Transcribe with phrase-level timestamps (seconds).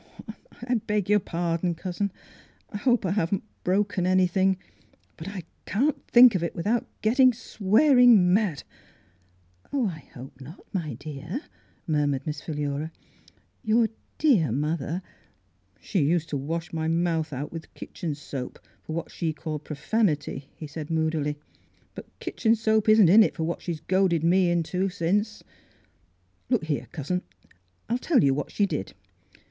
[0.67, 2.11] "I beg your pardon, cousin!
[2.73, 4.57] Hope I haven't broken anything.
[5.15, 8.63] But I can't think of it without getting swearing mad!""
[9.71, 11.41] Oh, I hope not, my dear,"
[11.85, 12.91] murmured Miss Philura."
[13.71, 15.03] Your dear mother
[15.79, 20.09] —""She used to wash my mouth out with kitchen soap for what she called profan
[20.09, 21.37] ity," he said moodily."
[21.93, 25.17] But kitchen soap isn't in it for what she's goaded me into, Mdss Fhilura's Wedding
[25.19, 25.43] Gown since.
[26.49, 27.21] Look here, cousin,
[27.87, 28.95] I'll tell you what she did.